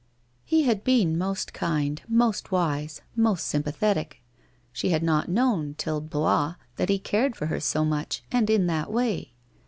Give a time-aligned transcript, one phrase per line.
[0.43, 4.23] He had been most kind, most wise, most sympathetic.
[4.73, 8.65] She had not known till Blois, that he cared for her so much and in
[8.65, 9.35] that way.